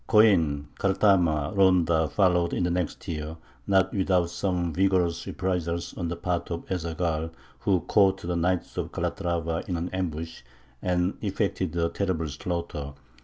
Coin, 0.07 0.67
Cartama, 0.79 1.53
Ronda, 1.55 2.07
followed 2.07 2.53
in 2.53 2.63
the 2.63 2.71
next 2.71 3.07
year, 3.07 3.37
not 3.67 3.93
without 3.93 4.31
some 4.31 4.73
vigorous 4.73 5.27
reprisals 5.27 5.95
on 5.95 6.07
the 6.07 6.15
part 6.15 6.49
of 6.49 6.63
Ez 6.71 6.85
Zaghal, 6.85 7.29
who 7.59 7.81
caught 7.81 8.19
the 8.21 8.35
knights 8.35 8.77
of 8.77 8.91
Calatrava 8.91 9.63
in 9.67 9.77
an 9.77 9.89
ambush, 9.89 10.41
and 10.81 11.19
effected 11.21 11.75
a 11.75 11.89
terrible 11.89 12.27
slaughter. 12.29 12.93